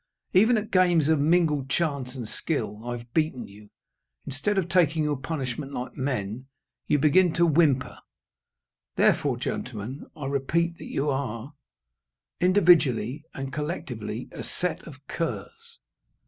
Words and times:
Even 0.33 0.57
at 0.57 0.71
games 0.71 1.09
of 1.09 1.19
mingled 1.19 1.69
chance 1.69 2.15
and 2.15 2.27
skill, 2.27 2.83
I've 2.87 3.13
beaten 3.13 3.47
you. 3.47 3.69
Instead 4.25 4.57
of 4.57 4.67
taking 4.67 5.03
your 5.03 5.15
punishment 5.15 5.73
like 5.73 5.95
men, 5.95 6.47
you 6.87 6.97
begin 6.97 7.33
to 7.35 7.45
whimper. 7.45 7.99
Therefore, 8.95 9.37
gentlemen, 9.37 10.07
I 10.15 10.25
repeat 10.25 10.79
that 10.79 10.87
you 10.89 11.07
are, 11.11 11.53
individually 12.39 13.25
and 13.35 13.53
collectively, 13.53 14.27
a 14.31 14.43
set 14.43 14.81
of 14.87 15.05
curs." 15.07 15.81